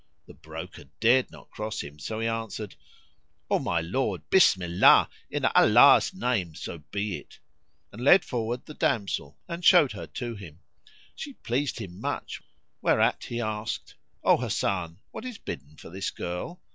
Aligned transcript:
The 0.25 0.33
broker 0.33 0.85
dared 0.99 1.29
not 1.29 1.51
cross 1.51 1.81
him, 1.81 1.99
so 1.99 2.19
he 2.19 2.25
answered, 2.27 2.73
"O 3.51 3.59
my 3.59 3.81
lord, 3.81 4.27
Bismillah! 4.31 5.07
in 5.29 5.45
Allah's 5.45 6.11
name 6.11 6.55
so 6.55 6.79
be 6.89 7.17
it;" 7.17 7.37
and 7.91 8.03
led 8.03 8.25
forward 8.25 8.65
the 8.65 8.73
damsel 8.73 9.37
and 9.47 9.63
showed 9.63 9.91
her 9.91 10.07
to 10.07 10.33
him. 10.33 10.61
She 11.13 11.33
pleased 11.33 11.77
him 11.77 12.01
much 12.01 12.41
whereat 12.81 13.25
he 13.25 13.39
asked, 13.41 13.93
"O 14.23 14.37
Hasan, 14.37 14.97
what 15.11 15.23
is 15.23 15.37
bidden 15.37 15.77
for 15.77 15.91
this 15.91 16.09
girl?" 16.09 16.59